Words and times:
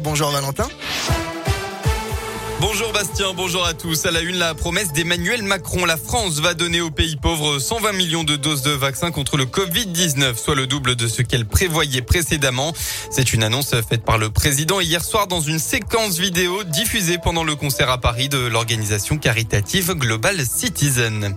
Bonjour 0.00 0.30
Valentin. 0.30 0.66
Bonjour 2.60 2.92
Bastien, 2.92 3.32
bonjour 3.32 3.64
à 3.64 3.74
tous. 3.74 4.06
À 4.06 4.10
la 4.10 4.20
une, 4.20 4.36
la 4.36 4.54
promesse 4.54 4.92
d'Emmanuel 4.92 5.44
Macron. 5.44 5.84
La 5.84 5.96
France 5.96 6.40
va 6.40 6.54
donner 6.54 6.80
aux 6.80 6.90
pays 6.90 7.14
pauvres 7.14 7.60
120 7.60 7.92
millions 7.92 8.24
de 8.24 8.34
doses 8.34 8.62
de 8.62 8.72
vaccins 8.72 9.12
contre 9.12 9.36
le 9.36 9.44
Covid-19, 9.44 10.34
soit 10.36 10.56
le 10.56 10.66
double 10.66 10.96
de 10.96 11.06
ce 11.06 11.22
qu'elle 11.22 11.46
prévoyait 11.46 12.02
précédemment. 12.02 12.72
C'est 13.10 13.32
une 13.32 13.44
annonce 13.44 13.72
faite 13.88 14.04
par 14.04 14.18
le 14.18 14.30
président 14.30 14.80
hier 14.80 15.04
soir 15.04 15.28
dans 15.28 15.40
une 15.40 15.60
séquence 15.60 16.18
vidéo 16.18 16.64
diffusée 16.64 17.18
pendant 17.22 17.44
le 17.44 17.54
concert 17.54 17.88
à 17.88 18.00
Paris 18.00 18.28
de 18.28 18.38
l'organisation 18.38 19.16
caritative 19.16 19.92
Global 19.94 20.44
Citizen. 20.44 21.36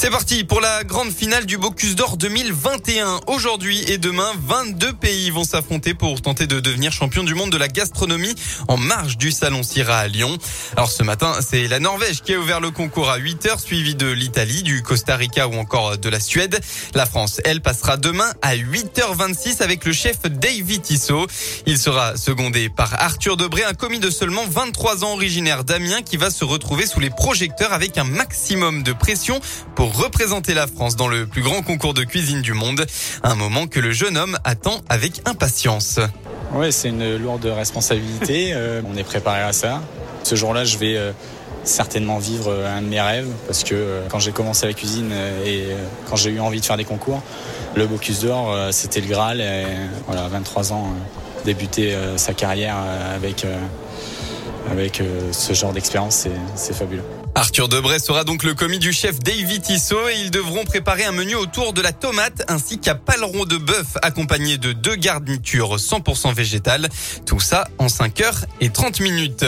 C'est 0.00 0.10
parti 0.10 0.44
pour 0.44 0.60
la 0.60 0.84
grande 0.84 1.10
finale 1.10 1.44
du 1.44 1.58
Bocuse 1.58 1.96
d'Or 1.96 2.18
2021. 2.18 3.18
Aujourd'hui 3.26 3.82
et 3.90 3.98
demain, 3.98 4.30
22 4.46 4.92
pays 4.92 5.30
vont 5.30 5.42
s'affronter 5.42 5.92
pour 5.92 6.22
tenter 6.22 6.46
de 6.46 6.60
devenir 6.60 6.92
champion 6.92 7.24
du 7.24 7.34
monde 7.34 7.50
de 7.50 7.56
la 7.56 7.66
gastronomie 7.66 8.36
en 8.68 8.76
marge 8.76 9.18
du 9.18 9.32
Salon 9.32 9.64
Syrah 9.64 9.98
à 9.98 10.06
Lyon. 10.06 10.38
Alors 10.76 10.88
ce 10.88 11.02
matin, 11.02 11.32
c'est 11.40 11.66
la 11.66 11.80
Norvège 11.80 12.22
qui 12.22 12.32
a 12.32 12.38
ouvert 12.38 12.60
le 12.60 12.70
concours 12.70 13.10
à 13.10 13.16
8 13.16 13.46
heures, 13.46 13.58
suivi 13.58 13.96
de 13.96 14.06
l'Italie, 14.06 14.62
du 14.62 14.84
Costa 14.84 15.16
Rica 15.16 15.48
ou 15.48 15.54
encore 15.54 15.98
de 15.98 16.08
la 16.08 16.20
Suède. 16.20 16.60
La 16.94 17.04
France, 17.04 17.40
elle, 17.44 17.60
passera 17.60 17.96
demain 17.96 18.30
à 18.40 18.54
8h26 18.54 19.64
avec 19.64 19.84
le 19.84 19.92
chef 19.92 20.22
David 20.22 20.82
Tissot. 20.82 21.26
Il 21.66 21.76
sera 21.76 22.16
secondé 22.16 22.68
par 22.68 22.94
Arthur 23.02 23.36
Debré, 23.36 23.64
un 23.64 23.74
commis 23.74 23.98
de 23.98 24.10
seulement 24.10 24.46
23 24.48 25.02
ans 25.02 25.14
originaire 25.14 25.64
d'Amiens 25.64 26.02
qui 26.02 26.16
va 26.16 26.30
se 26.30 26.44
retrouver 26.44 26.86
sous 26.86 27.00
les 27.00 27.10
projecteurs 27.10 27.72
avec 27.72 27.98
un 27.98 28.04
maximum 28.04 28.84
de 28.84 28.92
pression 28.92 29.40
pour 29.74 29.87
représenter 29.88 30.54
la 30.54 30.66
France 30.66 30.96
dans 30.96 31.08
le 31.08 31.26
plus 31.26 31.42
grand 31.42 31.62
concours 31.62 31.94
de 31.94 32.04
cuisine 32.04 32.42
du 32.42 32.52
monde. 32.52 32.84
Un 33.22 33.34
moment 33.34 33.66
que 33.66 33.80
le 33.80 33.92
jeune 33.92 34.16
homme 34.16 34.38
attend 34.44 34.80
avec 34.88 35.22
impatience. 35.26 35.98
Ouais, 36.52 36.70
c'est 36.70 36.88
une 36.88 37.16
lourde 37.16 37.44
responsabilité. 37.46 38.52
Euh, 38.58 38.82
on 38.90 38.96
est 38.96 39.04
préparé 39.04 39.42
à 39.42 39.52
ça. 39.52 39.82
Ce 40.22 40.34
jour-là, 40.34 40.64
je 40.64 40.78
vais 40.78 40.96
euh, 40.96 41.12
certainement 41.64 42.18
vivre 42.18 42.50
euh, 42.50 42.76
un 42.76 42.82
de 42.82 42.86
mes 42.86 43.00
rêves 43.00 43.28
parce 43.46 43.62
que 43.62 44.00
quand 44.08 44.18
j'ai 44.18 44.32
commencé 44.32 44.66
la 44.66 44.72
cuisine 44.72 45.12
et 45.44 45.64
quand 46.08 46.16
j'ai 46.16 46.30
eu 46.30 46.40
envie 46.40 46.60
de 46.60 46.64
faire 46.64 46.76
des 46.76 46.84
concours, 46.84 47.22
le 47.76 47.86
Bocuse 47.86 48.22
d'Or, 48.22 48.54
c'était 48.72 49.00
le 49.00 49.06
Graal. 49.06 49.40
Et, 49.40 49.64
voilà, 50.06 50.28
23 50.28 50.72
ans, 50.72 50.92
débuter 51.44 51.96
sa 52.16 52.32
carrière 52.32 52.76
avec, 53.14 53.46
avec 54.70 55.02
ce 55.32 55.52
genre 55.52 55.72
d'expérience, 55.72 56.26
c'est 56.56 56.74
fabuleux. 56.74 57.17
Arthur 57.38 57.68
Debray 57.68 58.00
sera 58.00 58.24
donc 58.24 58.42
le 58.42 58.52
commis 58.54 58.80
du 58.80 58.92
chef 58.92 59.20
David 59.20 59.62
Tissot 59.62 60.08
et 60.08 60.22
ils 60.22 60.32
devront 60.32 60.64
préparer 60.64 61.04
un 61.04 61.12
menu 61.12 61.36
autour 61.36 61.72
de 61.72 61.80
la 61.80 61.92
tomate 61.92 62.42
ainsi 62.48 62.80
qu'un 62.80 62.96
paleron 62.96 63.44
de 63.44 63.56
bœuf 63.56 63.96
accompagné 64.02 64.58
de 64.58 64.72
deux 64.72 64.96
garnitures 64.96 65.76
100% 65.76 66.34
végétales. 66.34 66.88
Tout 67.26 67.38
ça 67.38 67.68
en 67.78 67.88
5 67.88 68.22
heures 68.22 68.44
et 68.60 68.70
30 68.70 68.98
minutes. 68.98 69.44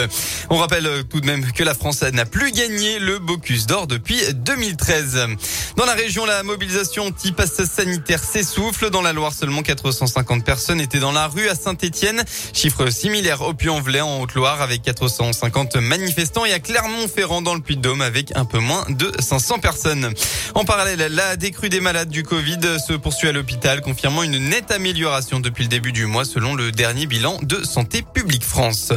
On 0.49 0.55
rappelle 0.55 1.03
tout 1.09 1.19
de 1.19 1.25
même 1.25 1.51
que 1.51 1.65
la 1.65 1.73
France 1.73 2.01
n'a 2.03 2.23
plus 2.23 2.53
gagné 2.53 2.97
le 2.97 3.19
Bocuse 3.19 3.65
d'Or 3.67 3.87
depuis 3.87 4.21
2013. 4.35 5.27
Dans 5.75 5.85
la 5.85 5.93
région, 5.93 6.25
la 6.25 6.43
mobilisation 6.43 7.07
anti-pass 7.07 7.65
sanitaire 7.65 8.23
s'essouffle. 8.23 8.89
Dans 8.89 9.01
la 9.01 9.11
Loire, 9.11 9.33
seulement 9.33 9.63
450 9.63 10.45
personnes 10.45 10.79
étaient 10.79 10.99
dans 10.99 11.11
la 11.11 11.27
rue 11.27 11.49
à 11.49 11.55
Saint-Etienne. 11.55 12.23
Chiffre 12.53 12.89
similaire 12.89 13.41
au 13.41 13.53
Puy-en-Velay 13.53 13.99
en 13.99 14.21
Haute-Loire 14.21 14.61
avec 14.61 14.81
450 14.81 15.75
manifestants 15.75 16.45
et 16.45 16.53
à 16.53 16.59
Clermont-Ferrand 16.59 17.41
dans 17.41 17.53
le 17.53 17.59
Puy 17.59 17.80
Avec 17.83 18.31
un 18.35 18.45
peu 18.45 18.59
moins 18.59 18.85
de 18.89 19.11
500 19.19 19.57
personnes. 19.57 20.13
En 20.53 20.65
parallèle, 20.65 21.11
la 21.13 21.35
décrue 21.35 21.69
des 21.69 21.79
malades 21.79 22.09
du 22.09 22.21
Covid 22.21 22.59
se 22.85 22.93
poursuit 22.93 23.27
à 23.27 23.31
l'hôpital, 23.31 23.81
confirmant 23.81 24.21
une 24.21 24.37
nette 24.37 24.69
amélioration 24.69 25.39
depuis 25.39 25.63
le 25.63 25.69
début 25.69 25.91
du 25.91 26.05
mois 26.05 26.23
selon 26.23 26.53
le 26.53 26.71
dernier 26.71 27.07
bilan 27.07 27.39
de 27.41 27.63
Santé 27.63 28.03
publique 28.03 28.43
France. 28.43 28.93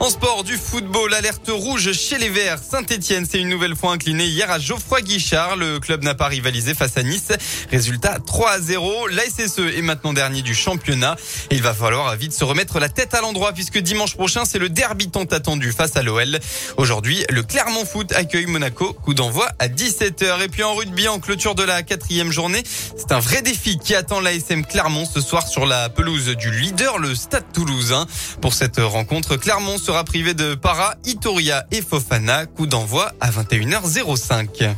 En 0.00 0.10
sport, 0.10 0.44
du 0.44 0.56
football, 0.56 1.12
alerte 1.12 1.48
rouge 1.48 1.92
chez 1.92 2.18
les 2.18 2.28
Verts. 2.28 2.60
Saint-Etienne 2.62 3.26
s'est 3.26 3.40
une 3.40 3.48
nouvelle 3.48 3.74
fois 3.74 3.90
incliné 3.92 4.26
hier 4.26 4.48
à 4.48 4.60
Geoffroy 4.60 5.00
Guichard. 5.00 5.56
Le 5.56 5.80
club 5.80 6.04
n'a 6.04 6.14
pas 6.14 6.28
rivalisé 6.28 6.72
face 6.72 6.96
à 6.96 7.02
Nice. 7.02 7.32
Résultat 7.68 8.18
3 8.24 8.50
à 8.50 8.60
0. 8.60 9.08
La 9.08 9.24
SSE 9.24 9.58
est 9.76 9.82
maintenant 9.82 10.12
dernier 10.12 10.42
du 10.42 10.54
championnat. 10.54 11.16
il 11.50 11.62
va 11.62 11.74
falloir 11.74 12.14
vite 12.14 12.32
se 12.32 12.44
remettre 12.44 12.78
la 12.78 12.88
tête 12.88 13.12
à 13.12 13.20
l'endroit 13.20 13.52
puisque 13.52 13.78
dimanche 13.78 14.14
prochain, 14.14 14.44
c'est 14.44 14.60
le 14.60 14.68
derby 14.68 15.10
tant 15.10 15.24
attendu 15.24 15.72
face 15.72 15.96
à 15.96 16.02
l'OL. 16.04 16.38
Aujourd'hui, 16.76 17.24
le 17.30 17.42
Clermont 17.42 17.84
Foot 17.84 18.12
accueille 18.12 18.46
Monaco. 18.46 18.92
Coup 18.92 19.14
d'envoi 19.14 19.48
à 19.58 19.66
17h. 19.66 20.44
Et 20.44 20.48
puis 20.48 20.62
en 20.62 20.76
rugby, 20.76 21.08
en 21.08 21.18
clôture 21.18 21.56
de 21.56 21.64
la 21.64 21.82
quatrième 21.82 22.30
journée, 22.30 22.62
c'est 22.96 23.10
un 23.10 23.20
vrai 23.20 23.42
défi 23.42 23.78
qui 23.78 23.96
attend 23.96 24.20
l'ASM 24.20 24.64
Clermont 24.64 25.06
ce 25.12 25.20
soir 25.20 25.48
sur 25.48 25.66
la 25.66 25.88
pelouse 25.88 26.36
du 26.36 26.52
leader, 26.52 26.98
le 26.98 27.16
Stade 27.16 27.52
Toulousain. 27.52 28.06
Pour 28.40 28.54
cette 28.54 28.78
rencontre, 28.78 29.34
Clermont 29.36 29.76
sera 29.88 30.04
privé 30.04 30.34
de 30.34 30.54
Para, 30.54 30.96
Itoria 31.06 31.64
et 31.70 31.80
Fofana. 31.80 32.44
Coup 32.44 32.66
d'envoi 32.66 33.10
à 33.20 33.30
21h05. 33.30 34.68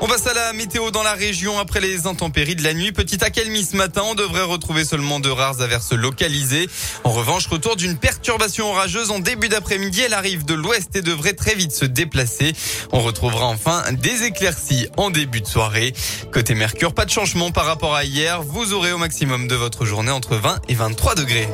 On 0.00 0.06
passe 0.06 0.24
à 0.28 0.34
la 0.34 0.52
météo 0.52 0.92
dans 0.92 1.02
la 1.02 1.14
région 1.14 1.58
après 1.58 1.80
les 1.80 2.06
intempéries 2.06 2.54
de 2.54 2.62
la 2.62 2.74
nuit. 2.74 2.92
Petite 2.92 3.24
accalmie 3.24 3.64
ce 3.64 3.76
matin. 3.76 4.02
On 4.04 4.14
devrait 4.14 4.44
retrouver 4.44 4.84
seulement 4.84 5.18
de 5.18 5.28
rares 5.28 5.60
averses 5.62 5.94
localisées. 5.94 6.68
En 7.02 7.10
revanche, 7.10 7.48
retour 7.48 7.74
d'une 7.74 7.96
perturbation 7.96 8.70
orageuse 8.70 9.10
en 9.10 9.18
début 9.18 9.48
d'après-midi. 9.48 10.02
Elle 10.02 10.14
arrive 10.14 10.44
de 10.44 10.54
l'ouest 10.54 10.94
et 10.94 11.02
devrait 11.02 11.32
très 11.32 11.56
vite 11.56 11.72
se 11.72 11.84
déplacer. 11.84 12.52
On 12.92 13.00
retrouvera 13.00 13.46
enfin 13.46 13.82
des 13.90 14.22
éclaircies 14.22 14.86
en 14.96 15.10
début 15.10 15.40
de 15.40 15.48
soirée. 15.48 15.92
Côté 16.32 16.54
Mercure, 16.54 16.94
pas 16.94 17.04
de 17.04 17.10
changement 17.10 17.50
par 17.50 17.66
rapport 17.66 17.96
à 17.96 18.04
hier. 18.04 18.42
Vous 18.42 18.74
aurez 18.74 18.92
au 18.92 18.98
maximum 18.98 19.48
de 19.48 19.56
votre 19.56 19.84
journée 19.84 20.12
entre 20.12 20.36
20 20.36 20.60
et 20.68 20.74
23 20.76 21.16
degrés. 21.16 21.48